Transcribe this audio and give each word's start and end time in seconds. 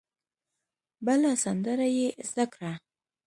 بله 1.05 1.29
سندره 1.43 1.87
یې 1.97 2.07
زده 2.29 2.45
کړه. 2.53 2.73